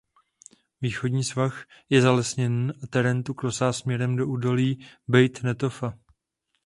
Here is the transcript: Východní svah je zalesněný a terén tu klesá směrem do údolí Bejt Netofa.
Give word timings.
Východní 0.81 1.23
svah 1.23 1.65
je 1.89 2.01
zalesněný 2.01 2.69
a 2.83 2.87
terén 2.87 3.23
tu 3.23 3.33
klesá 3.33 3.73
směrem 3.73 4.15
do 4.15 4.27
údolí 4.27 4.85
Bejt 5.07 5.43
Netofa. 5.43 5.99